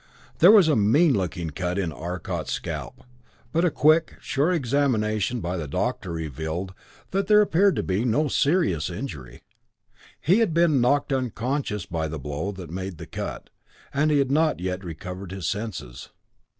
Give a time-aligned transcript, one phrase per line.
[0.39, 3.03] There was a mean looking cut in Arcot's scalp,
[3.51, 6.73] but a quick, sure examination by the doctor revealed
[7.11, 9.43] that there appeared to be no serious injury.
[10.19, 13.51] He had been knocked unconscious by the blow that made the cut,
[13.93, 16.09] and he had not yet recovered his senses.